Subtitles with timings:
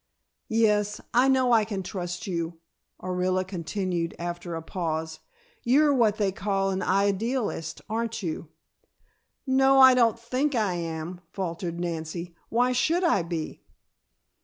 [0.49, 2.57] "Yes, I know I can trust you,"
[3.03, 5.19] Orilla continued after a pause.
[5.61, 8.49] "You're what they call an idealist, aren't you?"
[9.45, 12.33] "No, I don't think I am," faltered Nancy.
[12.49, 13.61] "Why should I be?"